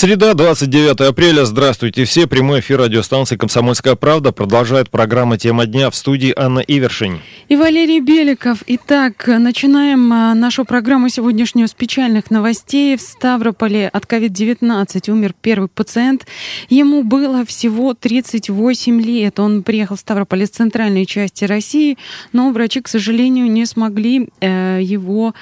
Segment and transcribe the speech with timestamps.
[0.00, 1.44] Среда, 29 апреля.
[1.44, 2.26] Здравствуйте все.
[2.26, 7.20] Прямой эфир радиостанции «Комсомольская правда» продолжает программа «Тема дня» в студии Анна Ивершин.
[7.50, 8.62] И Валерий Беликов.
[8.66, 12.96] Итак, начинаем а, нашу программу сегодняшнюю с печальных новостей.
[12.96, 16.26] В Ставрополе от COVID-19 умер первый пациент.
[16.70, 19.38] Ему было всего 38 лет.
[19.38, 21.98] Он приехал в Ставрополь из центральной части России,
[22.32, 25.34] но врачи, к сожалению, не смогли э, его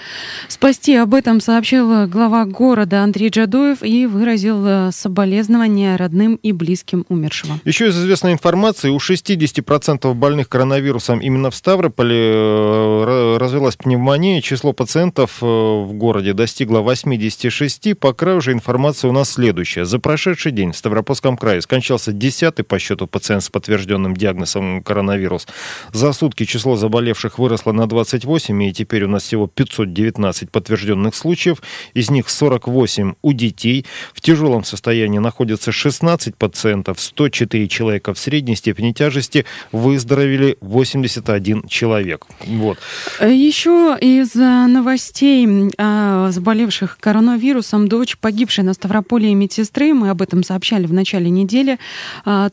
[0.48, 0.96] спасти.
[0.96, 7.04] Об этом сообщил глава города Андрей Джадоев и выразил выразил э, соболезнования родным и близким
[7.08, 7.60] умершего.
[7.64, 14.40] Еще из известной информации, у 60% больных коронавирусом именно в Ставрополе э, развилась пневмония.
[14.40, 17.98] Число пациентов э, в городе достигло 86.
[17.98, 19.84] По краю же информация у нас следующая.
[19.84, 25.46] За прошедший день в Ставропольском крае скончался 10 по счету пациент с подтвержденным диагнозом коронавирус.
[25.92, 31.62] За сутки число заболевших выросло на 28, и теперь у нас всего 519 подтвержденных случаев.
[31.94, 33.84] Из них 48 у детей.
[34.14, 42.27] В тяжелом состоянии находится 16 пациентов, 104 человека в средней степени тяжести, выздоровели 81 человек.
[42.47, 42.78] Вот.
[43.20, 45.47] Еще из э, новостей
[45.78, 51.78] о заболевших коронавирусом дочь погибшей на Ставрополе медсестры, мы об этом сообщали в начале недели,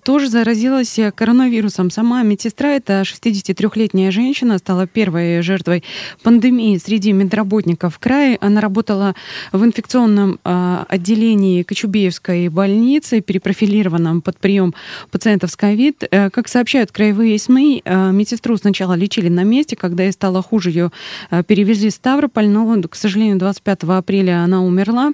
[0.03, 1.89] тоже заразилась коронавирусом.
[1.92, 5.83] Сама медсестра, это 63-летняя женщина, стала первой жертвой
[6.23, 8.38] пандемии среди медработников края.
[8.42, 9.16] Она работала
[9.52, 14.73] в инфекционном отделении Кочубеевской больнице, перепрофилированном под прием
[15.11, 16.05] пациентов с ковид.
[16.09, 20.69] Э, как сообщают краевые СМИ, э, медсестру сначала лечили на месте, когда ей стало хуже,
[20.69, 20.91] ее
[21.31, 25.11] э, перевезли в Ставрополь, но, к сожалению, 25 апреля она умерла.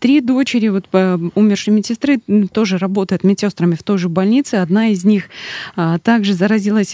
[0.00, 0.88] Три дочери вот,
[1.36, 2.18] умершей медсестры
[2.52, 4.56] тоже работают медсестрами в той же больнице.
[4.56, 5.28] Одна из них
[6.02, 6.92] также заразилась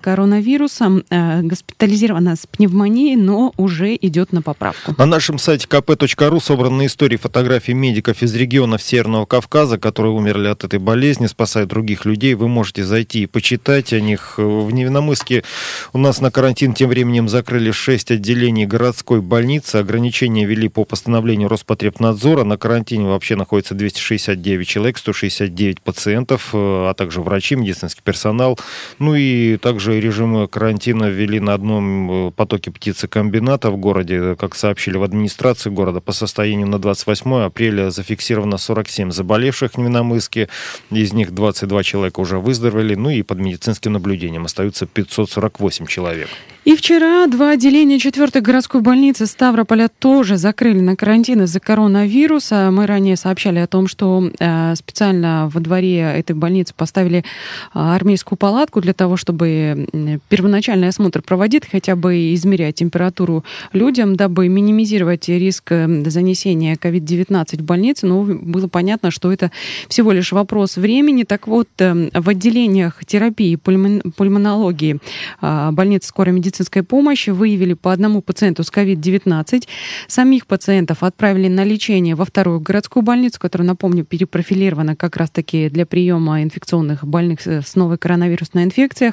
[0.00, 1.04] коронавирусом,
[1.42, 4.94] госпитализирована с пневмонией, но уже идет на поправку.
[4.98, 10.64] На нашем сайте kp.ru собраны истории фотографий медиков из регионов Северного Кавказа, которые умерли от
[10.64, 12.34] этой болезни, спасают других людей.
[12.34, 14.34] Вы можете зайти и почитать о них.
[14.38, 15.44] В Невиномыске
[15.92, 19.76] у нас на карантин тем временем закрыли 6 отделений городской больницы.
[19.76, 22.44] Ограничения ввели по постановлению Роспотребнадзора.
[22.44, 28.58] На карантине вообще находится 269 человек, 169 пациентов, а также врачи, медицинский персонал.
[28.98, 34.34] Ну и также режим карантина ввели на одном э, потоке птицекомбината в городе.
[34.36, 39.78] Как сообщили в администрации города, по состоянию на 28 апреля зафиксировали зафиксировано 47 заболевших в
[39.78, 40.48] Невиномыске.
[40.90, 42.94] Из них 22 человека уже выздоровели.
[42.94, 46.28] Ну и под медицинским наблюдением остаются 548 человек.
[46.66, 52.68] И вчера два отделения 4 городской больницы Ставрополя тоже закрыли на карантин из-за коронавируса.
[52.70, 57.22] Мы ранее сообщали о том, что э, специально во дворе этой больницы поставили э,
[57.72, 59.88] армейскую палатку для того, чтобы
[60.28, 63.42] первоначальный осмотр проводить, хотя бы измерять температуру
[63.72, 68.06] людям, дабы минимизировать риск э, занесения COVID-19 в больницу.
[68.06, 69.50] Но было понятно, что это
[69.88, 71.24] всего лишь вопрос времени.
[71.24, 75.00] Так вот, в отделениях терапии пульмонологии
[75.40, 79.66] больницы скорой медицины медицинской помощи выявили по одному пациенту с COVID-19.
[80.08, 85.86] Самих пациентов отправили на лечение во вторую городскую больницу, которая, напомню, перепрофилирована как раз-таки для
[85.86, 89.12] приема инфекционных больных с новой коронавирусной инфекцией.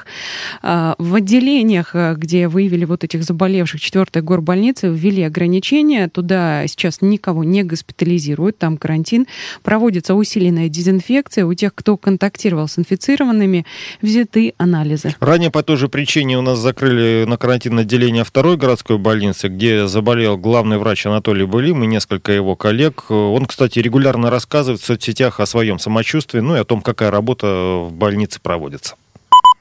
[0.62, 6.08] А, в отделениях, а, где выявили вот этих заболевших, четвертой горбольницы, ввели ограничения.
[6.08, 9.26] Туда сейчас никого не госпитализируют, там карантин.
[9.62, 11.46] Проводится усиленная дезинфекция.
[11.46, 13.64] У тех, кто контактировал с инфицированными,
[14.02, 15.14] взяты анализы.
[15.20, 19.86] Ранее по той же причине у нас закрыли на карантин отделение второй городской больницы, где
[19.86, 23.10] заболел главный врач Анатолий Былим и несколько его коллег.
[23.10, 27.84] Он, кстати, регулярно рассказывает в соцсетях о своем самочувствии, ну и о том, какая работа
[27.86, 28.96] в больнице проводится.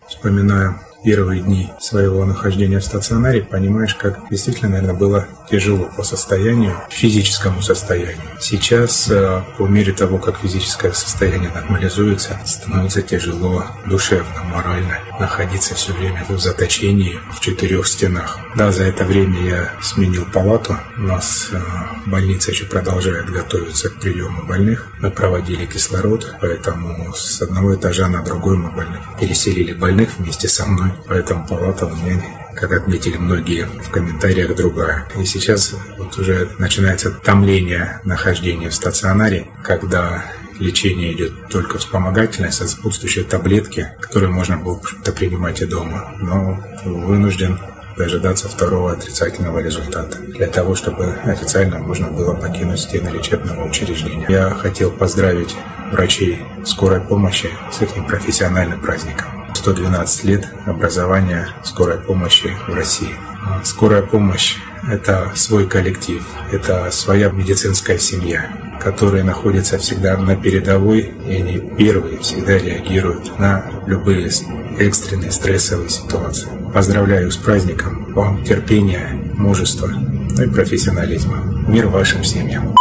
[0.08, 6.76] Вспоминаю первые дни своего нахождения в стационаре, понимаешь, как действительно, наверное, было тяжело по состоянию,
[6.90, 8.18] физическому состоянию.
[8.40, 15.94] Сейчас, э, по мере того, как физическое состояние нормализуется, становится тяжело душевно, морально находиться все
[15.94, 18.40] время в заточении в четырех стенах.
[18.56, 20.78] Да, за это время я сменил палату.
[20.98, 21.60] У нас э,
[22.06, 24.88] больница еще продолжает готовиться к приему больных.
[25.00, 30.66] Мы проводили кислород, поэтому с одного этажа на другой мы больных переселили больных вместе со
[30.66, 30.87] мной.
[31.08, 32.22] Поэтому палата у меня
[32.56, 35.08] как отметили многие в комментариях, другая.
[35.16, 40.26] И сейчас вот уже начинается томление нахождения в стационаре, когда
[40.60, 44.82] лечение идет только вспомогательное, сопутствующие таблетки, которые можно было
[45.16, 47.60] принимать и дома, но вынужден
[47.96, 54.26] дожидаться второго отрицательного результата для того, чтобы официально можно было покинуть стены лечебного учреждения.
[54.30, 55.56] Я хотел поздравить
[55.92, 59.47] врачей скорой помощи с их профессиональным праздником.
[59.58, 63.16] 112 лет образования скорой помощи в России.
[63.64, 64.58] Скорая помощь
[64.88, 68.50] это свой коллектив, это своя медицинская семья,
[68.80, 74.30] которые находятся всегда на передовой, и они первые всегда реагируют на любые
[74.78, 76.50] экстренные стрессовые ситуации.
[76.74, 81.38] Поздравляю с праздником, вам терпения, мужества, и профессионализма.
[81.68, 82.76] Мир вашим семьям.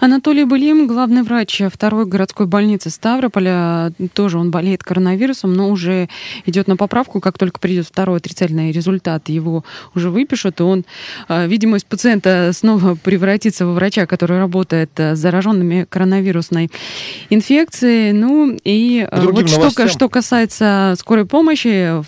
[0.00, 6.08] Анатолий Былим, главный врач второй городской больницы Ставрополя, тоже он болеет коронавирусом, но уже
[6.46, 7.20] идет на поправку.
[7.20, 9.64] Как только придет второй отрицательный результат, его
[9.96, 10.84] уже выпишут, и он,
[11.26, 16.70] а, видимо, из пациента снова превратится во врача, который работает а, с зараженными коронавирусной
[17.28, 18.12] инфекцией.
[18.12, 22.02] Ну и а, вот что, что касается скорой помощи,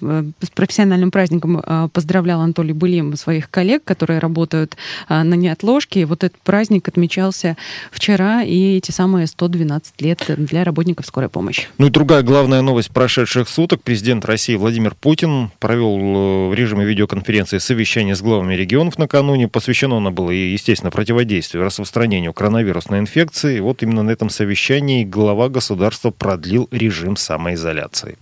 [0.44, 1.60] с профессиональным праздником
[1.92, 4.76] поздравлял Анатолий Былим своих коллег, которые работают
[5.08, 6.06] на неотложке.
[6.06, 7.56] Вот этот праздник отмечался
[7.90, 11.68] вчера и эти самые 112 лет для работников скорой помощи.
[11.78, 13.82] Ну и другая главная новость прошедших суток.
[13.82, 19.48] Президент России Владимир Путин провел э, в режиме видеоконференции совещание с главами регионов накануне.
[19.48, 23.58] Посвящено оно было, естественно, противодействию распространению коронавирусной инфекции.
[23.58, 28.16] И вот именно на этом совещании глава государства продлил режим самоизоляции.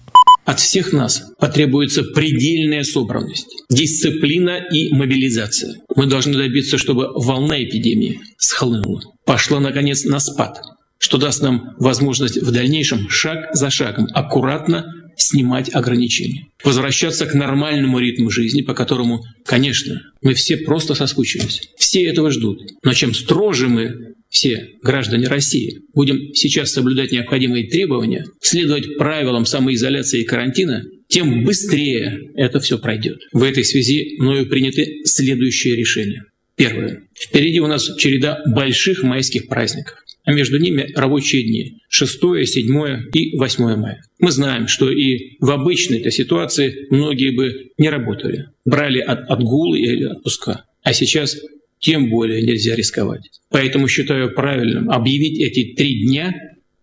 [0.49, 5.75] От всех нас потребуется предельная собранность, дисциплина и мобилизация.
[5.95, 10.63] Мы должны добиться, чтобы волна эпидемии схлынула, пошла, наконец, на спад,
[10.97, 14.87] что даст нам возможность в дальнейшем шаг за шагом аккуратно
[15.17, 21.69] снимать ограничения, возвращаться к нормальному ритму жизни, по которому, конечно, мы все просто соскучились.
[21.77, 22.63] Все этого ждут.
[22.83, 30.23] Но чем строже мы все граждане России будем сейчас соблюдать необходимые требования, следовать правилам самоизоляции
[30.23, 33.19] и карантина, тем быстрее это все пройдет.
[33.35, 36.25] В этой связи мною приняты следующие решения.
[36.59, 37.05] Первое.
[37.15, 43.39] Впереди у нас череда больших майских праздников, а между ними рабочие дни 6, 7 и
[43.39, 44.03] 8 мая.
[44.19, 49.79] Мы знаем, что и в обычной этой ситуации многие бы не работали, брали от, отгулы
[49.79, 50.65] или отпуска.
[50.83, 51.39] А сейчас
[51.79, 53.31] тем более нельзя рисковать.
[53.51, 56.35] Поэтому считаю правильным объявить эти три дня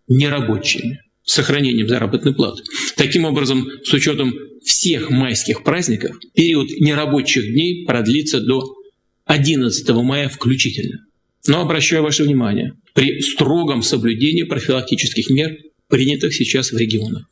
[0.07, 2.63] нерабочими с сохранением заработной платы.
[2.95, 4.33] Таким образом, с учетом
[4.63, 8.63] всех майских праздников, период нерабочих дней продлится до
[9.25, 11.05] 11 мая включительно.
[11.47, 15.57] Но обращаю ваше внимание, при строгом соблюдении профилактических мер,
[15.87, 17.27] принятых сейчас в регионах.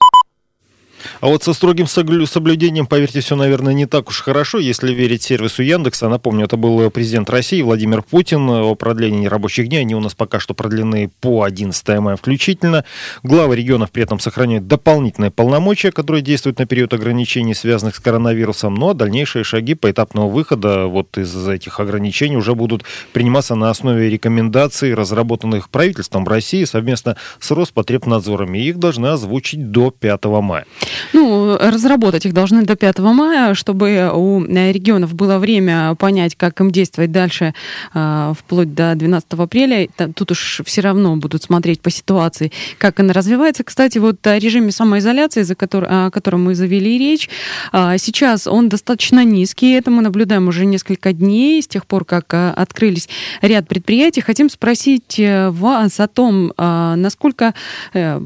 [1.21, 5.63] А вот со строгим соблюдением, поверьте, все, наверное, не так уж хорошо, если верить сервису
[5.63, 6.09] Яндекса.
[6.09, 8.49] Напомню, это был президент России Владимир Путин.
[8.49, 12.85] О продлении нерабочих дней они у нас пока что продлены по 11 мая включительно.
[13.23, 18.75] Главы регионов при этом сохраняют дополнительные полномочия, которые действуют на период ограничений, связанных с коронавирусом.
[18.75, 24.09] Но дальнейшие шаги по этапного выхода вот из этих ограничений уже будут приниматься на основе
[24.09, 28.53] рекомендаций, разработанных правительством России совместно с Роспотребнадзором.
[28.55, 30.65] И их должны озвучить до 5 мая.
[31.13, 36.71] Ну, разработать их должны до 5 мая, чтобы у регионов было время понять, как им
[36.71, 37.53] действовать дальше
[37.93, 39.87] а, вплоть до 12 апреля.
[40.15, 43.63] Тут уж все равно будут смотреть по ситуации, как она развивается.
[43.63, 47.29] Кстати, вот о режиме самоизоляции, за который, о котором мы завели речь,
[47.71, 49.73] а, сейчас он достаточно низкий.
[49.73, 53.09] Это мы наблюдаем уже несколько дней, с тех пор, как открылись
[53.41, 54.21] ряд предприятий.
[54.21, 57.53] Хотим спросить э, вас о том, насколько
[57.93, 58.21] э,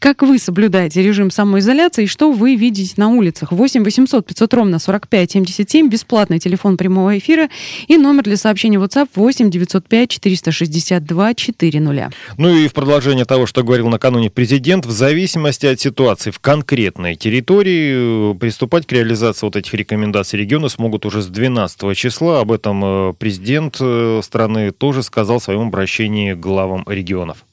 [0.00, 3.52] как вы соблюдаете режим самоизоляции и что вы видите на улицах?
[3.52, 7.50] 8 800 500 ровно 45 77, бесплатный телефон прямого эфира
[7.86, 12.10] и номер для сообщения WhatsApp 8 905 462 400.
[12.38, 17.14] Ну и в продолжение того, что говорил накануне президент, в зависимости от ситуации в конкретной
[17.14, 22.40] территории э, приступать к реализации вот этих рекомендаций регионы смогут уже с 12 числа.
[22.40, 27.44] Об этом э, президент э, страны тоже сказал в своем обращении к главам регионов.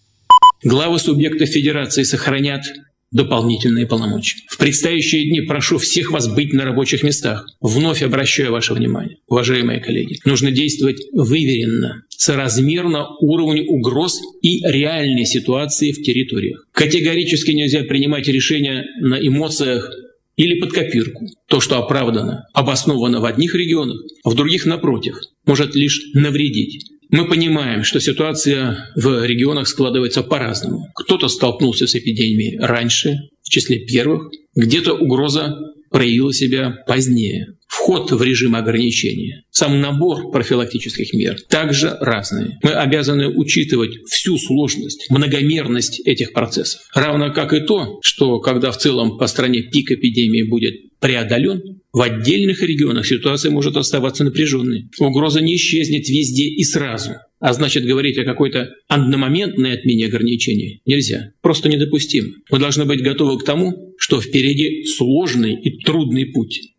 [0.64, 2.64] Главы субъектов Федерации сохранят
[3.12, 4.42] дополнительные полномочия.
[4.50, 7.48] В предстоящие дни прошу всех вас быть на рабочих местах.
[7.62, 10.20] Вновь обращаю ваше внимание, уважаемые коллеги.
[10.26, 16.68] Нужно действовать выверенно, соразмерно уровню угроз и реальной ситуации в территориях.
[16.74, 19.90] Категорически нельзя принимать решения на эмоциях
[20.36, 21.28] или под копирку.
[21.48, 26.92] То, что оправдано, обосновано в одних регионах, в других, напротив, может лишь навредить.
[27.10, 30.88] Мы понимаем, что ситуация в регионах складывается по-разному.
[30.94, 35.58] Кто-то столкнулся с эпидемией раньше, в числе первых, где-то угроза
[35.90, 37.54] проявила себя позднее.
[37.68, 42.58] Вход в режим ограничения, сам набор профилактических мер также разные.
[42.64, 46.82] Мы обязаны учитывать всю сложность, многомерность этих процессов.
[46.94, 52.02] Равно как и то, что когда в целом по стране пик эпидемии будет преодолен, в
[52.02, 54.90] отдельных регионах ситуация может оставаться напряженной.
[55.00, 57.12] Угроза не исчезнет везде и сразу.
[57.40, 61.32] А значит, говорить о какой-то одномоментной отмене ограничений нельзя.
[61.42, 62.30] Просто недопустимо.
[62.50, 66.74] Мы должны быть готовы к тому, что впереди сложный и трудный путь.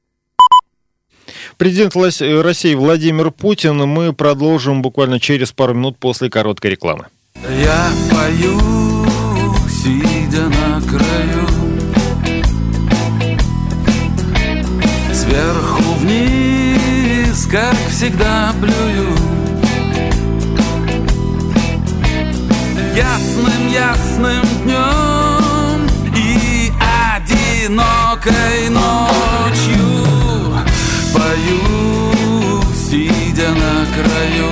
[1.56, 3.76] Президент России Владимир Путин.
[3.78, 7.06] Мы продолжим буквально через пару минут после короткой рекламы.
[7.34, 8.58] Я пою,
[9.68, 11.47] сидя на краю
[15.28, 19.14] Сверху вниз, как всегда, плюю
[22.96, 26.72] Ясным, ясным днем И
[27.14, 29.84] одинокой ночью
[31.12, 34.48] Пою, сидя на краю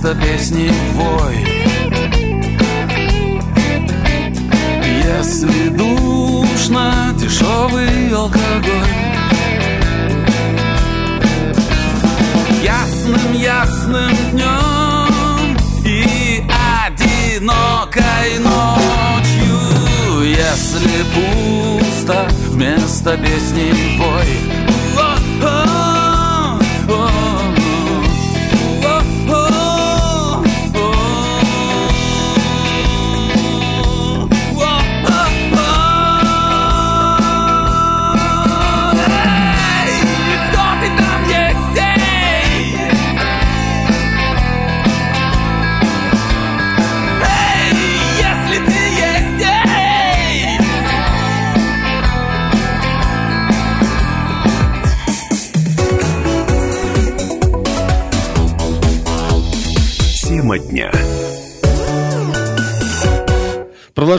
[0.00, 1.36] вместо песни вой
[5.04, 8.40] Если душно дешевый алкоголь.
[12.62, 16.44] Ясным, ясным днем и
[16.86, 19.58] одинокой ночью
[20.24, 24.59] Если пусто вместо песни вой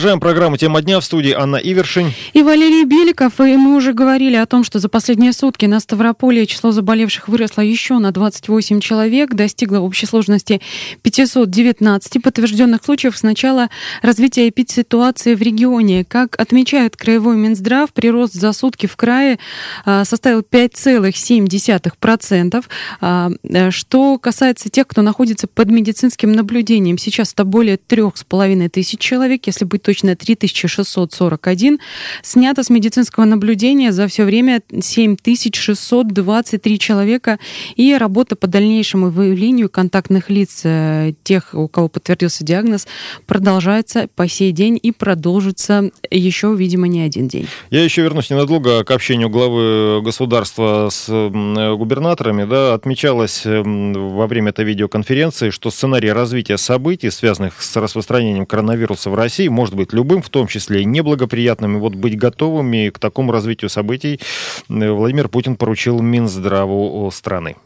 [0.02, 2.12] Продолжаем программу «Тема дня» в студии Анна Ивершин.
[2.32, 3.38] И Валерий Беликов.
[3.38, 7.60] И мы уже говорили о том, что за последние сутки на Ставрополе число заболевших выросло
[7.60, 10.60] еще на 28 человек, достигло общей сложности
[11.02, 13.68] 519 подтвержденных случаев с начала
[14.02, 16.04] развития эпидситуации в регионе.
[16.04, 19.38] Как отмечает Краевой Минздрав, прирост за сутки в крае
[19.84, 22.64] а, составил 5,7%.
[23.00, 23.30] А,
[23.70, 29.64] что касается тех, кто находится под медицинским наблюдением, сейчас это более 3,5 тысяч человек, если
[29.64, 31.78] быть точно 3641,
[32.22, 37.38] снято с медицинского наблюдения за все время 7623 человека,
[37.76, 42.86] и работа по дальнейшему выявлению контактных лиц э, тех, у кого подтвердился диагноз,
[43.26, 47.46] продолжается по сей день и продолжится еще, видимо, не один день.
[47.68, 52.44] Я еще вернусь ненадолго к общению главы государства с губернаторами.
[52.44, 59.14] Да, отмечалось во время этой видеоконференции, что сценарий развития событий, связанных с распространением коронавируса в
[59.14, 61.76] России, может быть любым, в том числе и неблагоприятным.
[61.76, 64.20] И вот быть готовыми к такому развитию событий
[64.68, 67.56] э, Владимир Путин поручил Минздраву страны.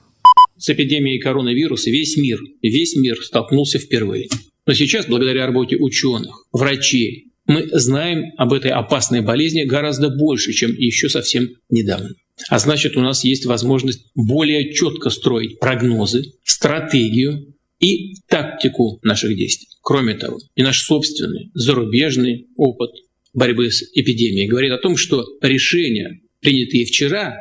[0.59, 4.29] С эпидемией коронавируса весь мир, весь мир столкнулся впервые.
[4.67, 10.73] Но сейчас, благодаря работе ученых, врачей, мы знаем об этой опасной болезни гораздо больше, чем
[10.73, 12.11] еще совсем недавно.
[12.49, 19.69] А значит, у нас есть возможность более четко строить прогнозы, стратегию и тактику наших действий.
[19.83, 22.91] Кроме того, и наш собственный зарубежный опыт
[23.35, 27.37] борьбы с эпидемией говорит о том, что решения, принятые вчера,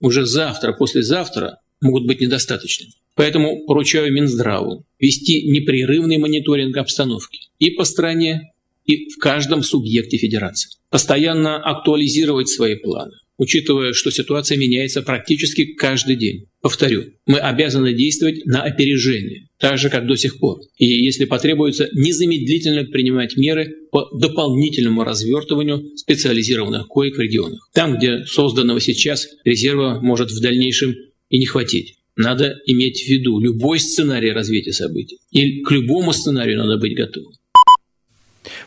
[0.00, 2.92] уже завтра, послезавтра могут быть недостаточными.
[3.14, 8.52] Поэтому поручаю Минздраву вести непрерывный мониторинг обстановки и по стране,
[8.84, 10.70] и в каждом субъекте федерации.
[10.88, 16.46] Постоянно актуализировать свои планы, учитывая, что ситуация меняется практически каждый день.
[16.60, 20.60] Повторю, мы обязаны действовать на опережение, так же, как до сих пор.
[20.76, 27.70] И если потребуется, незамедлительно принимать меры по дополнительному развертыванию специализированных коек в регионах.
[27.72, 30.94] Там, где созданного сейчас резерва может в дальнейшем
[31.30, 31.94] и не хватить.
[32.16, 35.18] Надо иметь в виду любой сценарий развития событий.
[35.30, 37.38] И к любому сценарию надо быть готовым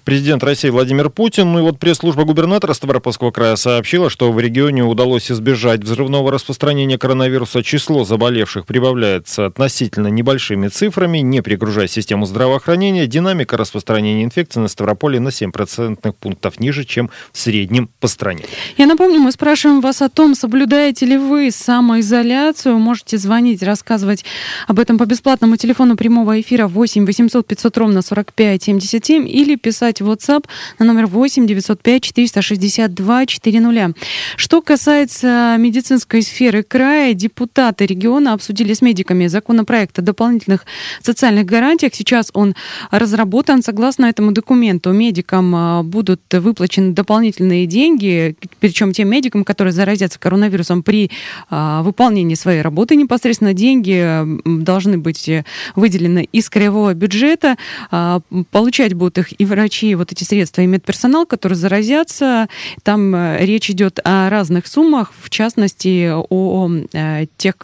[0.03, 1.51] президент России Владимир Путин.
[1.51, 6.98] Ну и вот пресс-служба губернатора Ставропольского края сообщила, что в регионе удалось избежать взрывного распространения
[6.98, 7.63] коронавируса.
[7.63, 13.08] Число заболевших прибавляется относительно небольшими цифрами, не перегружая систему здравоохранения.
[13.08, 18.46] Динамика распространения инфекции на Ставрополе на 7 процентных пунктов ниже, чем в среднем по стране.
[18.77, 22.79] Я напомню, мы спрашиваем вас о том, соблюдаете ли вы самоизоляцию.
[22.79, 24.24] Можете звонить, рассказывать
[24.67, 29.90] об этом по бесплатному телефону прямого эфира 8 800 500 ровно 45 77 или писать
[30.00, 30.45] в WhatsApp
[30.79, 33.93] на номер 8 905 462 400.
[34.38, 40.65] Что касается медицинской сферы края, депутаты региона обсудили с медиками законопроект о дополнительных
[41.01, 41.93] социальных гарантиях.
[41.95, 42.55] Сейчас он
[42.91, 43.62] разработан.
[43.62, 50.83] Согласно этому документу, медикам а, будут выплачены дополнительные деньги, причем тем медикам, которые заразятся коронавирусом
[50.83, 51.12] при
[51.50, 55.29] а, выполнении своей работы непосредственно, деньги должны быть
[55.75, 57.57] выделены из краевого бюджета.
[57.89, 58.21] А,
[58.51, 62.48] получать будут их и врачи, врачи вот эти средства и медперсонал, которые заразятся.
[62.84, 67.56] Там э, речь идет о разных суммах, в частности, о э, тех,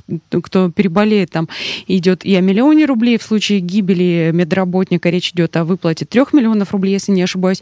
[0.44, 1.48] кто переболеет, там
[1.88, 5.10] идет и о миллионе рублей в случае гибели медработника.
[5.10, 7.62] Речь идет о выплате трех миллионов рублей, если не ошибаюсь,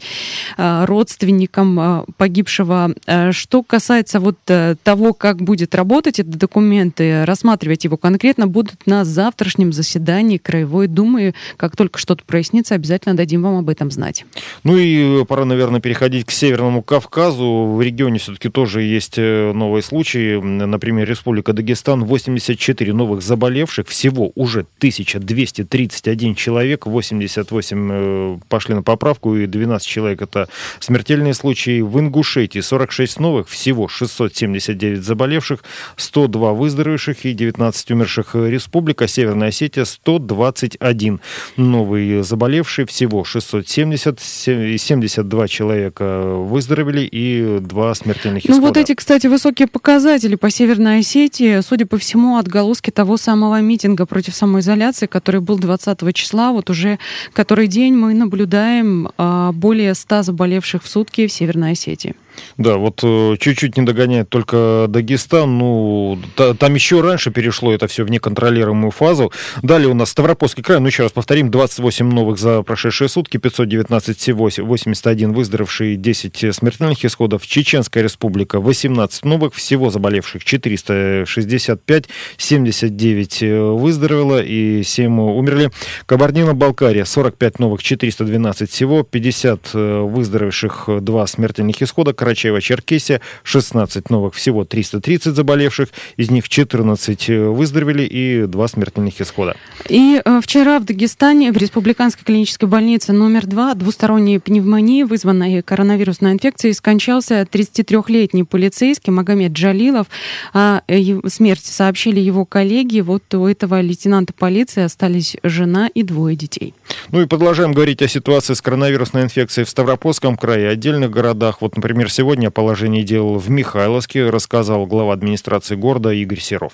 [0.56, 2.94] э, родственникам погибшего.
[3.32, 4.38] Что касается вот
[4.82, 10.86] того, как будет работать этот документ, и рассматривать его конкретно будут на завтрашнем заседании Краевой
[10.86, 11.34] Думы.
[11.56, 14.24] Как только что-то прояснится, обязательно дадим вам об этом знать.
[14.64, 17.74] Ну и пора, наверное, переходить к Северному Кавказу.
[17.74, 20.40] В регионе все-таки тоже есть э, новые случаи.
[20.40, 29.36] Например, Республика Дагестан, 84 новых заболевших, всего уже 1231 человек, 88 э, пошли на поправку
[29.36, 30.48] и 12 человек это
[30.80, 31.80] смертельные случаи.
[31.80, 35.64] В Ингушетии 46 новых, всего 679 заболевших,
[35.96, 38.34] 102 выздоровевших и 19 умерших.
[38.34, 41.20] Республика Северная Осетия 121
[41.56, 48.60] новые заболевшие, всего 670 72 человека выздоровели и два смертельных исхода.
[48.60, 53.60] Ну вот эти, кстати, высокие показатели по Северной Осетии, судя по всему, отголоски того самого
[53.60, 56.52] митинга против самоизоляции, который был 20 числа.
[56.52, 56.98] Вот уже
[57.32, 62.14] который день мы наблюдаем а, более 100 заболевших в сутки в Северной Осетии.
[62.58, 65.58] Да, вот э, чуть-чуть не догоняет только Дагестан.
[65.58, 69.32] Ну, та, там еще раньше перешло это все в неконтролируемую фазу.
[69.62, 70.80] Далее у нас Ставропольский край.
[70.80, 77.04] Ну, еще раз повторим, 28 новых за прошедшие сутки, 519 всего, 81 выздоровевшие, 10 смертельных
[77.04, 77.46] исходов.
[77.46, 82.04] Чеченская республика, 18 новых, всего заболевших 465,
[82.36, 85.70] 79 э, выздоровело и 7 умерли.
[86.06, 92.12] Кабардино-Балкария, 45 новых, 412 всего, 50 э, выздоровевших, 2 смертельных исхода.
[92.26, 99.56] Карачаево-Черкесия 16 новых, всего 330 заболевших, из них 14 э, выздоровели и 2 смертельных исхода.
[99.88, 106.32] И э, вчера в Дагестане в Республиканской клинической больнице номер 2 двусторонней пневмонии, вызванной коронавирусной
[106.32, 110.06] инфекцией, скончался 33-летний полицейский Магомед Джалилов.
[110.52, 110.80] О
[111.28, 113.00] смерти сообщили его коллеги.
[113.00, 116.74] Вот у этого лейтенанта полиции остались жена и двое детей.
[117.10, 121.60] Ну и продолжаем говорить о ситуации с коронавирусной инфекцией в Ставропольском крае отдельных городах.
[121.60, 126.72] Вот, например, сегодня о положении дел в Михайловске рассказал глава администрации города Игорь Серов.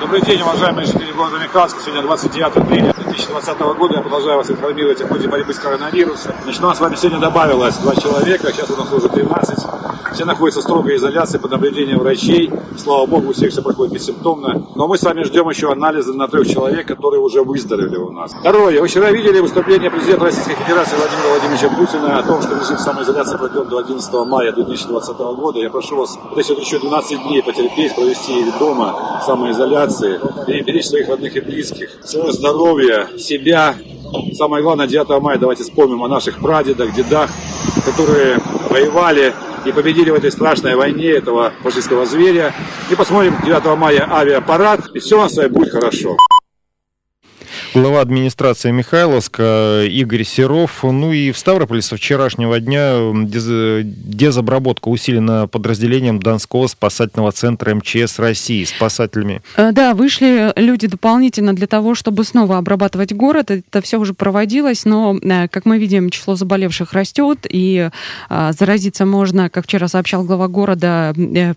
[0.00, 1.80] Добрый день, уважаемые жители города Михайловска.
[1.80, 3.94] Сегодня 29 апреля 2020 года.
[3.94, 6.32] Я продолжаю вас информировать о ходе борьбы с коронавирусом.
[6.42, 9.58] Значит, у нас с вами сегодня добавилось два человека, сейчас у нас уже 13.
[10.14, 12.48] Все находятся в строгой изоляции под наблюдением врачей.
[12.78, 14.64] Слава богу, у всех все проходит бессимптомно.
[14.76, 18.32] Но мы с вами ждем еще анализы на трех человек, которые уже выздоровели у нас.
[18.32, 18.80] Второе.
[18.80, 23.36] Вы вчера видели выступление президента Российской Федерации Владимира Владимировича Путина о том, что режим самоизоляции
[23.36, 25.58] пройдет до 11 мая 2020 года.
[25.58, 29.83] Я прошу вас, вот еще 12 дней потерпеть, провести дома, самоизоляции,
[30.46, 33.74] и беречь своих родных и близких, свое здоровье, себя.
[34.34, 37.30] Самое главное, 9 мая давайте вспомним о наших прадедах, дедах,
[37.84, 38.38] которые
[38.70, 42.54] воевали и победили в этой страшной войне этого фашистского зверя.
[42.90, 46.16] И посмотрим 9 мая авиапарад, и все у нас будет хорошо.
[47.74, 50.84] Глава администрации Михайловска Игорь Серов.
[50.84, 53.84] Ну и в Ставрополе со вчерашнего дня дез...
[53.84, 59.42] дезобработка усилена подразделением Донского спасательного центра МЧС России спасателями.
[59.56, 63.50] Э, да, вышли люди дополнительно для того, чтобы снова обрабатывать город.
[63.50, 67.90] Это все уже проводилось, но, э, как мы видим, число заболевших растет, и
[68.28, 71.12] а, заразиться можно, как вчера сообщал глава города,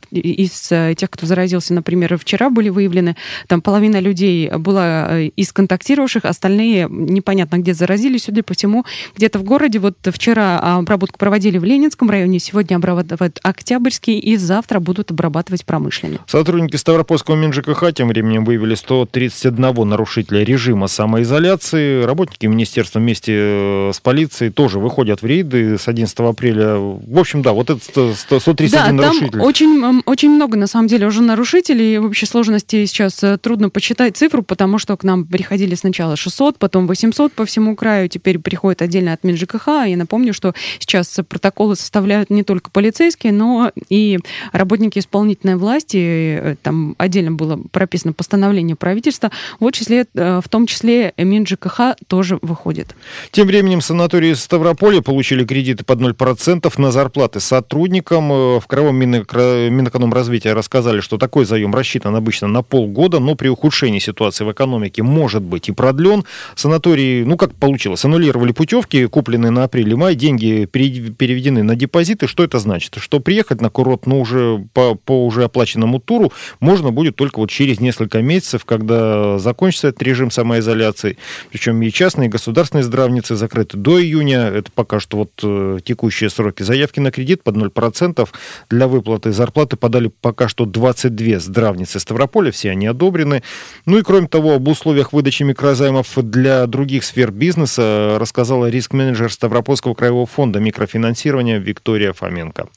[0.10, 6.88] из тех, кто заразился, например, вчера были выявлены, там половина людей была из контактировавших, остальные
[6.90, 9.80] непонятно где заразились, судя по всему, где-то в городе.
[9.80, 16.20] Вот вчера обработку проводили в Ленинском районе, сегодня обрабатывают Октябрьский, и завтра будут обрабатывать промышленный.
[16.28, 22.04] Сотрудники Ставропольского МинЖКХ тем временем выявили 131 нарушителя режима самоизоляции.
[22.04, 26.76] Работники министерства вместе э, с полицией тоже выходят в рейды с 11 апреля.
[26.76, 29.32] В общем, да, вот это 131 да, нарушитель.
[29.32, 31.98] Там очень, очень много, на самом деле, уже нарушителей.
[31.98, 36.58] В общей сложности сейчас э, трудно почитать цифру, потому что к нам приходили сначала 600,
[36.58, 39.68] потом 800 по всему краю, теперь приходит отдельно от МинЖКХ.
[39.88, 44.20] Я напомню, что сейчас протоколы составляют не только полицейские, но и
[44.52, 45.98] работники исполнительной власти.
[45.98, 49.32] Э, там отдельно было прописано постановление правительства.
[49.60, 52.96] Вот числе, э, в том числе МинЖКХ тоже выходит.
[53.32, 58.32] Тем временем санатории Ставрополя получили кредиты под 0% на зарплаты сотрудникам.
[58.32, 64.00] Э, в Краевом Минэкономразвития рассказали, что такой заем рассчитан обычно на полгода, но при ухудшении
[64.00, 66.26] ситуации в экономике может быть и продлен.
[66.56, 72.28] Санатории, ну как получилось, аннулировали путевки, купленные на апрель-май, деньги переведены на депозиты.
[72.28, 72.96] Что это значит?
[72.98, 77.50] Что приехать на курорт, но уже по, по уже оплаченному туру можно будет только вот
[77.50, 81.18] через несколько месяцев, когда закончится этот режим самоизоляции.
[81.52, 84.48] Причем и частные, и государственные здравницы закрыты до июня.
[84.48, 86.64] Это пока что вот э, текущие сроки.
[86.64, 88.28] Заявки на кредит под 0%
[88.70, 92.52] для выплаты зарплаты подали пока что 22 здравницы Ставрополя.
[92.52, 93.42] Все они одобрены.
[93.86, 99.96] Ну и кроме того, об условиях выдачи микрозаймов для других сфер бизнеса рассказала риск-менеджер Ставропольского
[99.96, 102.70] краевого фонда микрофинансирования Виктория Фоменко.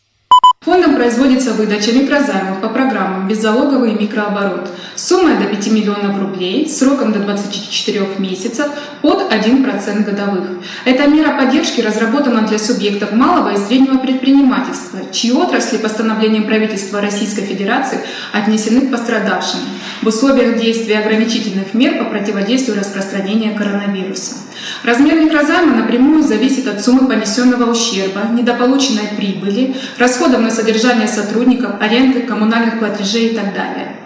[0.65, 7.21] Фондом производится выдача микрозаймов по программам «Беззалоговый микрооборот» суммой до 5 миллионов рублей, сроком до
[7.21, 8.67] 24 месяцев
[9.03, 10.49] под 1% годовых.
[10.85, 17.43] Эта мера поддержки разработана для субъектов малого и среднего предпринимательства, чьи отрасли постановлением правительства Российской
[17.43, 18.01] Федерации
[18.33, 19.61] отнесены к пострадавшим
[20.03, 24.37] в условиях действия ограничительных мер по противодействию распространения коронавируса.
[24.83, 32.23] Размер микрозайма напрямую зависит от суммы понесенного ущерба, недополученной прибыли, расходов на содержание сотрудников, аренды,
[32.23, 34.00] коммунальных платежей и так далее.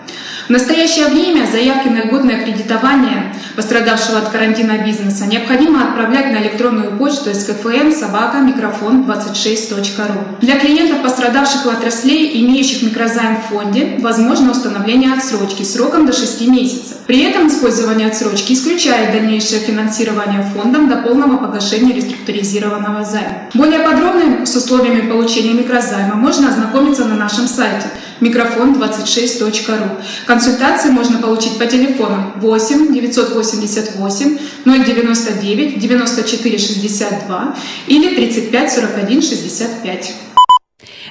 [0.46, 6.98] В настоящее время заявки на льготное кредитование пострадавшего от карантина бизнеса необходимо отправлять на электронную
[6.98, 10.40] почту skfm собака микрофон 26.ru.
[10.42, 16.46] Для клиентов, пострадавших в отраслей, имеющих микрозайм в фонде, возможно установление отсрочки сроком до 6
[16.48, 16.98] месяцев.
[17.06, 23.48] При этом использование отсрочки исключает дальнейшее финансирование фондом до полного погашения реструктуризированного займа.
[23.54, 27.86] Более подробно с условиями получения микрозайма можно ознакомиться на нашем сайте
[28.20, 30.02] микрофон26.ру.
[30.26, 37.56] Консультации можно получить по телефону 8 988 099 94 62
[37.88, 40.14] или 35 41 65.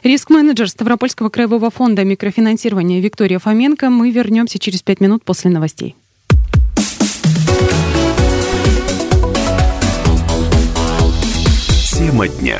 [0.04, 3.90] Риск-менеджер Ставропольского краевого фонда микрофинансирования Виктория Фоменко.
[3.90, 5.96] Мы вернемся через пять минут после новостей.
[11.98, 12.60] Тема дня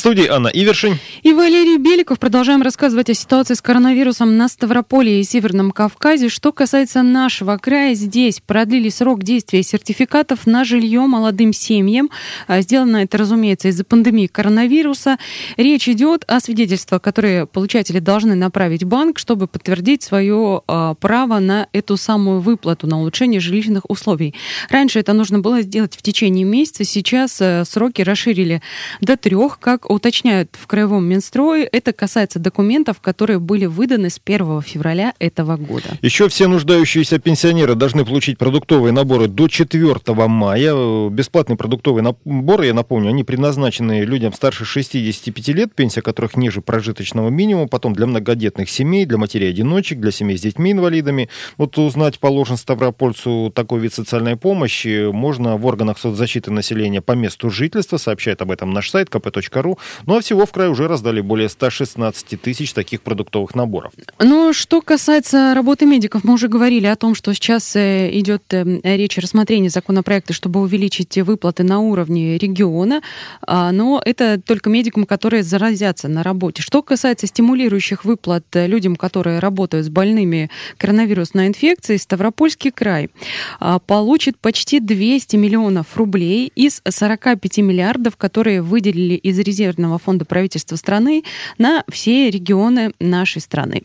[0.00, 0.98] студии Анна Ивершин.
[1.22, 2.18] И Валерий Беликов.
[2.18, 6.30] Продолжаем рассказывать о ситуации с коронавирусом на Ставрополье и Северном Кавказе.
[6.30, 12.08] Что касается нашего края, здесь продлили срок действия сертификатов на жилье молодым семьям.
[12.46, 15.18] А, сделано это, разумеется, из-за пандемии коронавируса.
[15.58, 21.40] Речь идет о свидетельствах, которые получатели должны направить в банк, чтобы подтвердить свое а, право
[21.40, 24.34] на эту самую выплату, на улучшение жилищных условий.
[24.70, 28.62] Раньше это нужно было сделать в течение месяца, сейчас э, сроки расширили
[29.02, 34.62] до трех, как уточняют в Краевом Минстрое, это касается документов, которые были выданы с 1
[34.62, 35.98] февраля этого года.
[36.00, 39.96] Еще все нуждающиеся пенсионеры должны получить продуктовые наборы до 4
[40.28, 41.10] мая.
[41.10, 47.28] Бесплатные продуктовые наборы, я напомню, они предназначены людям старше 65 лет, пенсия которых ниже прожиточного
[47.28, 51.28] минимума, потом для многодетных семей, для матерей-одиночек, для семей с детьми-инвалидами.
[51.56, 57.50] Вот узнать положен Ставропольцу такой вид социальной помощи можно в органах соцзащиты населения по месту
[57.50, 59.78] жительства, сообщает об этом наш сайт kp.ru.
[60.06, 63.92] Ну а всего в крае уже раздали более 116 тысяч таких продуктовых наборов.
[64.18, 68.64] Ну, что касается работы медиков, мы уже говорили о том, что сейчас э, идет э,
[68.82, 73.02] речь о рассмотрении законопроекта, чтобы увеличить выплаты на уровне региона,
[73.46, 76.62] а, но это только медикам, которые заразятся на работе.
[76.62, 83.10] Что касается стимулирующих выплат людям, которые работают с больными коронавирусной инфекцией, Ставропольский край
[83.58, 89.38] а, получит почти 200 миллионов рублей из 45 миллиардов, которые выделили из
[89.70, 91.24] резервного фонда правительства страны
[91.58, 93.82] на все регионы нашей страны.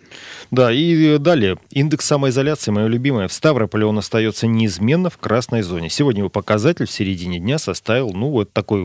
[0.52, 1.58] Да, и далее.
[1.72, 5.90] Индекс самоизоляции, мое любимое, в Ставрополе он остается неизменно в красной зоне.
[5.90, 8.82] Сегодня его показатель в середине дня составил, ну, вот такой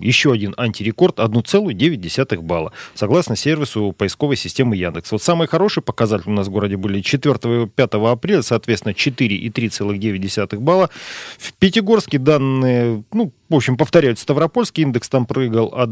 [0.00, 5.12] еще один антирекорд, 1,9 балла, согласно сервису поисковой системы Яндекс.
[5.12, 9.36] Вот самые хорошие показатели у нас в городе были 4 и 5 апреля, соответственно, 4
[9.36, 10.90] и 3,9 балла.
[11.38, 15.90] В Пятигорске данные, ну, в общем, повторяют, Ставропольский индекс там прыгал от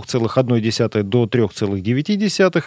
[0.00, 2.62] 2,1 до 3,9.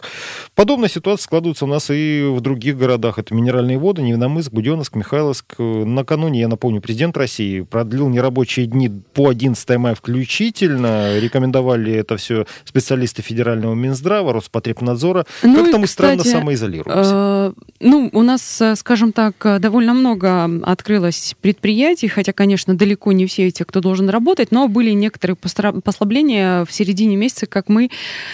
[0.54, 3.20] Подобная ситуация складывается у нас и в других городах.
[3.20, 5.56] Это Минеральные воды, Невномыск, Буденновск, Михайловск.
[5.58, 11.20] Накануне, я напомню, президент России продлил нерабочие дни по 11 мая включительно.
[11.20, 15.26] Rекомендовали это все специалисты Федерального Минздрава, Роспотребнадзора.
[15.44, 17.12] Ну как-то мы кстати, странно самоизолируемся.
[17.14, 23.26] Э, ну, у нас, э, скажем так, довольно много открылось предприятий, хотя, конечно, далеко не
[23.26, 27.89] все эти, кто должен работать, но были некоторые послабления в середине месяца, как мы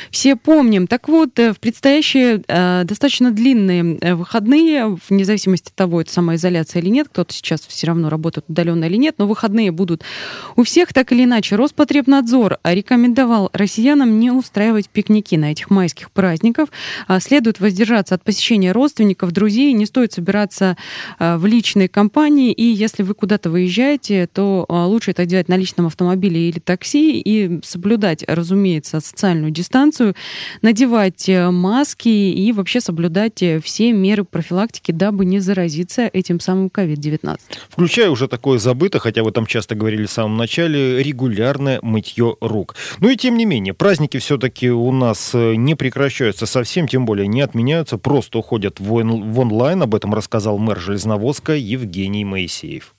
[0.09, 0.87] все помним.
[0.87, 6.11] Так вот, э, в предстоящие э, достаточно длинные э, выходные, вне зависимости от того, это
[6.11, 10.03] самоизоляция или нет, кто-то сейчас все равно работает удаленно или нет, но выходные будут
[10.55, 11.55] у всех так или иначе.
[11.55, 16.69] Роспотребнадзор рекомендовал россиянам не устраивать пикники на этих майских праздников.
[17.07, 20.77] А следует воздержаться от посещения родственников, друзей, не стоит собираться
[21.19, 26.49] в личные компании, и если вы куда-то выезжаете, то лучше это делать на личном автомобиле
[26.49, 30.15] или такси и соблюдать, разумеется, социальную дистанцию,
[30.61, 36.67] надевать э, маски и вообще соблюдать э, все меры профилактики, дабы не заразиться этим самым
[36.67, 37.39] COVID-19.
[37.69, 42.75] Включая уже такое забыто, хотя вы там часто говорили в самом начале, регулярное мытье рук.
[42.99, 47.27] Ну и тем не менее, праздники все-таки у нас э, не прекращаются совсем, тем более
[47.27, 48.93] не отменяются, просто уходят в
[49.39, 49.81] онлайн.
[49.81, 52.93] Об этом рассказал мэр Железноводска Евгений Моисеев.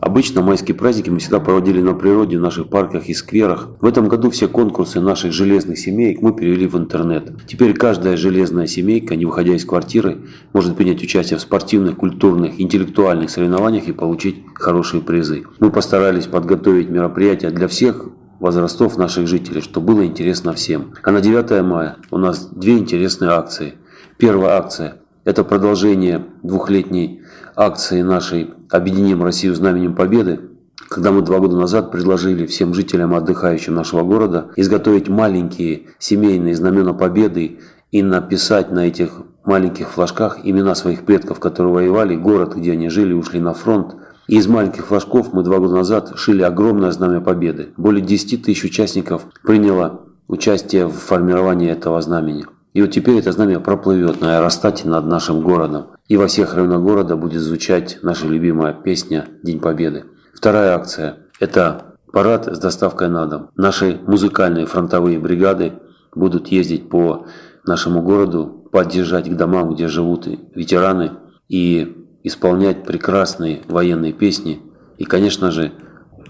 [0.00, 3.68] Обычно майские праздники мы всегда проводили на природе, в наших парках и скверах.
[3.80, 7.32] В этом году все конкурсы наших железных семеек мы перевели в интернет.
[7.46, 10.18] Теперь каждая железная семейка, не выходя из квартиры,
[10.52, 15.44] может принять участие в спортивных, культурных, интеллектуальных соревнованиях и получить хорошие призы.
[15.58, 18.08] Мы постарались подготовить мероприятия для всех
[18.40, 20.92] возрастов наших жителей, чтобы было интересно всем.
[21.02, 23.74] А на 9 мая у нас две интересные акции.
[24.16, 27.20] Первая акция– это продолжение двухлетней
[27.58, 30.40] акции нашей «Объединим Россию знаменем Победы»,
[30.88, 36.94] когда мы два года назад предложили всем жителям, отдыхающим нашего города, изготовить маленькие семейные знамена
[36.94, 37.58] Победы
[37.90, 43.12] и написать на этих маленьких флажках имена своих предков, которые воевали, город, где они жили,
[43.12, 43.96] ушли на фронт.
[44.28, 47.70] И из маленьких флажков мы два года назад шили огромное знамя Победы.
[47.76, 52.46] Более 10 тысяч участников приняло участие в формировании этого знамени.
[52.78, 55.88] И вот теперь это знамя проплывет на аэростате над нашим городом.
[56.06, 60.04] И во всех районах города будет звучать наша любимая песня «День Победы».
[60.32, 63.50] Вторая акция– это парад с доставкой на дом.
[63.56, 65.72] Наши музыкальные фронтовые бригады
[66.14, 67.26] будут ездить по
[67.66, 71.14] нашему городу, поддержать к домам, где живут ветераны,
[71.48, 74.62] и исполнять прекрасные военные песни.
[74.98, 75.72] И, конечно же,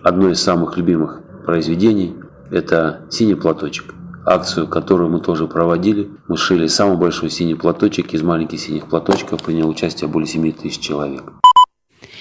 [0.02, 2.16] одно из самых любимых произведений–
[2.50, 3.97] это «Синий платочек»
[4.28, 6.08] акцию, которую мы тоже проводили.
[6.28, 9.42] Мы шили самый большой синий платочек из маленьких синих платочков.
[9.42, 11.32] Приняло участие более 7 тысяч человек.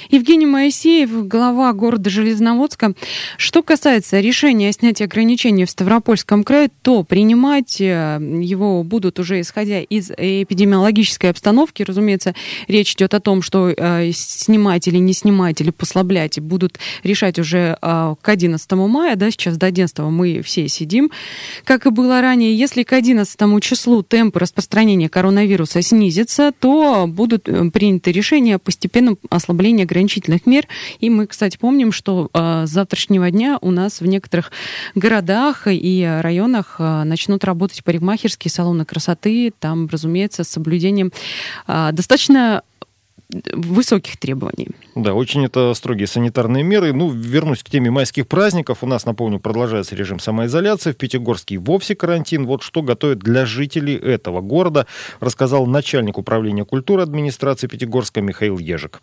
[0.10, 2.94] Евгений Моисеев, глава города Железноводска.
[3.38, 9.42] Что касается решения о снятии ограничений в Ставропольском крае, то принимать э, его будут уже
[9.42, 11.84] исходя из эпидемиологической обстановки.
[11.84, 12.36] Разумеется,
[12.70, 17.78] речь идет о том, что э, снимать или не снимать, или послаблять будут решать уже
[17.82, 19.18] э, к 11 мая.
[19.18, 21.12] Да, сейчас до 11 мы все сидим,
[21.66, 22.58] как и было ранее.
[22.58, 27.44] Если к 11 числу темпы распространения коронавируса снизятся, то будут
[27.74, 30.68] приняты решения о постепенном ослаблении ограничений ограничительных мер.
[31.00, 34.52] И мы, кстати, помним, что э, с завтрашнего дня у нас в некоторых
[34.96, 39.52] городах и районах э, начнут работать парикмахерские салоны красоты.
[39.60, 41.12] Там, разумеется, с соблюдением
[41.68, 42.62] э, достаточно
[43.54, 44.70] высоких требований.
[44.96, 46.94] Да, очень это строгие санитарные меры.
[46.94, 48.84] Ну, вернусь к теме майских праздников.
[48.84, 50.94] У нас, напомню, продолжается режим самоизоляции.
[50.94, 52.46] В Пятигорске вовсе карантин.
[52.46, 54.88] Вот что готовят для жителей этого города,
[55.20, 59.02] рассказал начальник управления культуры администрации Пятигорска Михаил Ежик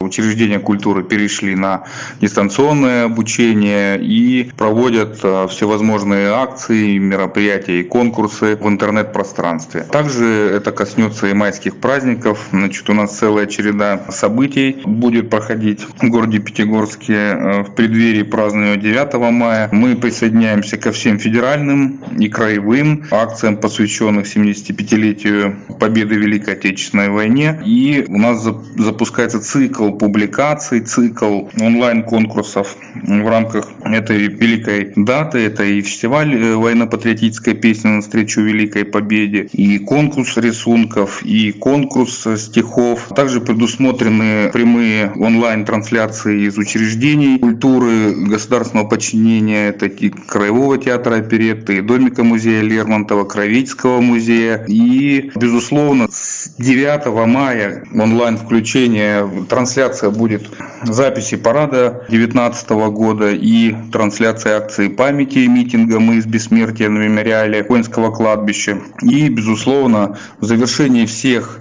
[0.00, 1.82] учреждения культуры перешли на
[2.20, 9.86] дистанционное обучение и проводят всевозможные акции, мероприятия и конкурсы в интернет-пространстве.
[9.90, 12.46] Также это коснется и майских праздников.
[12.52, 19.32] Значит, у нас целая череда событий будет проходить в городе Пятигорске в преддверии празднования 9
[19.32, 19.68] мая.
[19.72, 27.60] Мы присоединяемся ко всем федеральным и краевым акциям, посвященных 75-летию победы в Великой Отечественной войне.
[27.66, 35.38] И у нас запускается цикл публикаций, цикл онлайн-конкурсов в рамках этой великой даты.
[35.38, 42.26] Это и фестиваль э, военно-патриотической песни на встречу Великой Победе, и конкурс рисунков, и конкурс
[42.36, 43.08] стихов.
[43.14, 49.68] Также предусмотрены прямые онлайн-трансляции из учреждений культуры государственного подчинения.
[49.68, 54.64] Это Краевого театра оперетты, Домика музея Лермонтова, Кровецкого музея.
[54.68, 59.28] И, безусловно, с 9 мая онлайн-включение,
[59.78, 60.50] трансляция будет
[60.82, 68.10] записи парада 2019 года и трансляция акции памяти митинга «Мы из бессмертия» на мемориале Коинского
[68.10, 68.80] кладбища.
[69.02, 71.60] И, безусловно, в завершении всех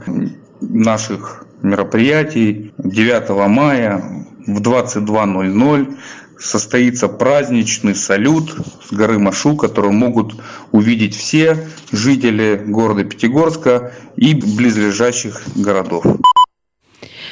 [0.61, 4.03] наших мероприятий 9 мая
[4.47, 5.95] в 22.00
[6.39, 8.55] состоится праздничный салют
[8.89, 16.03] с горы Машу, который могут увидеть все жители города Пятигорска и близлежащих городов.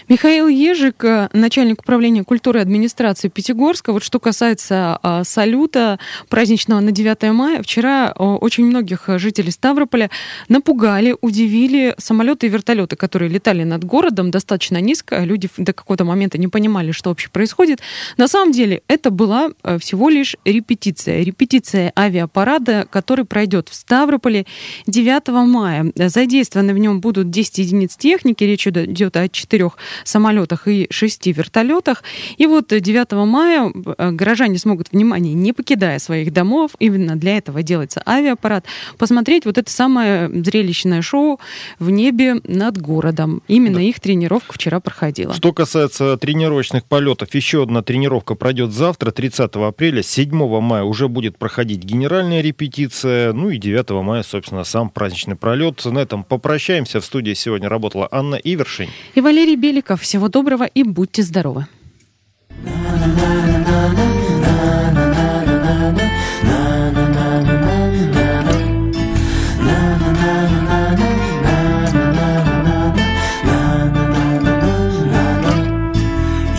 [0.08, 3.93] Михаил Ежик, э, начальник управления культуры и администрации Пятигорска.
[3.93, 10.10] Вот что касается а, салюта праздничного на 9 мая, вчера очень многих жителей Ставрополя
[10.49, 15.23] напугали, удивили самолеты и вертолеты, которые летали над городом достаточно низко.
[15.23, 17.81] Люди до какого-то момента не понимали, что вообще происходит.
[18.17, 21.23] На самом деле это была э, всего лишь репетиция.
[21.23, 24.45] Репетиция авиапарада, который пройдет в Ставрополе
[24.88, 25.91] 9 мая.
[25.95, 28.43] Задействованы в нем будут 10 единиц техники.
[28.43, 32.03] Речь идет о четырех самолетах и шести вертолетах.
[32.37, 37.63] И вот 9 мая э, горожане смогут, внимание, не покидая своих домов, именно для этого
[37.63, 38.65] делается авиапарат,
[38.97, 41.39] посмотреть вот это самое зрелищное шоу
[41.79, 43.41] в небе над городом.
[43.47, 43.83] Именно да.
[43.83, 45.33] их тренировка вчера проходила.
[45.33, 50.01] Что касается тренировочных полетов, еще одна тренировка пройдет завтра, 30 апреля.
[50.03, 53.33] 7 мая уже будет проходить генеральная репетиция.
[53.33, 55.83] Ну и 9 мая, собственно, сам праздничный пролет.
[55.85, 57.01] На этом попрощаемся.
[57.01, 58.89] В студии сегодня работала Анна Ивершин.
[59.13, 60.01] И Валерий Белик Новиков.
[60.01, 61.67] Всего доброго и будьте здоровы.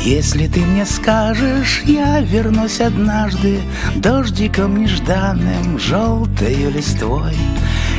[0.05, 3.61] Если ты мне скажешь, я вернусь однажды
[3.96, 7.35] Дождиком нежданным, желтою листвой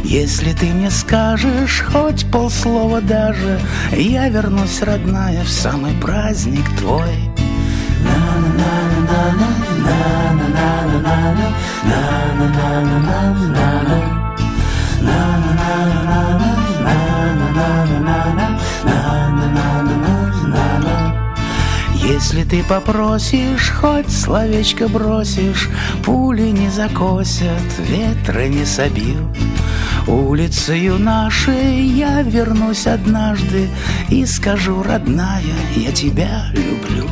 [0.08, 3.60] если ты мне скажешь хоть полслова даже,
[3.92, 7.30] Я вернусь, родная, в самый праздник твой.
[21.96, 25.70] Если ты попросишь, хоть словечко бросишь,
[26.04, 29.38] Пули не закосят, ветры не собьют.
[30.08, 33.70] Улицею нашей я вернусь однажды
[34.10, 35.44] И скажу, родная,
[35.76, 37.10] я тебя люблю.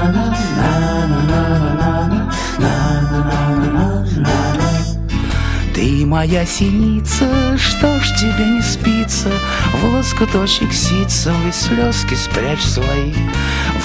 [0.00, 0.39] Ты
[6.10, 9.30] моя синица, что ж тебе не спится,
[9.72, 13.14] В лоскуточек ситцевый слезки спрячь свои.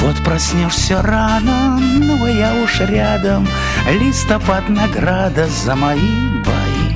[0.02, 3.48] Вот проснешься рано, ну я уж рядом,
[3.88, 6.00] Листопад награда за мои
[6.44, 6.96] бои.